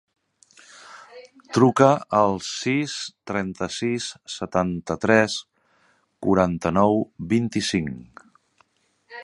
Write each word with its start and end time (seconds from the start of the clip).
Truca 1.57 1.89
al 2.19 2.39
sis, 2.47 2.95
trenta-sis, 3.31 4.07
setanta-tres, 4.37 5.37
quaranta-nou, 6.27 6.99
vint-i-cinc. 7.35 8.25